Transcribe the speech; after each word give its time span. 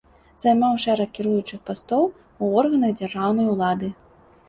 Займаў 0.45 0.73
шэраг 0.83 1.09
кіруючых 1.19 1.59
пастоў 1.69 2.03
ў 2.09 2.45
органах 2.65 2.99
дзяржаўнай 2.99 3.55
улады. 3.57 3.97